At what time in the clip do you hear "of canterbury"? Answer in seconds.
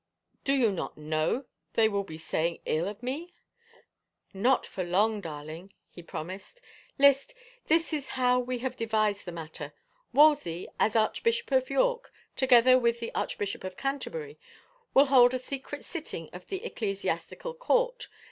13.63-14.39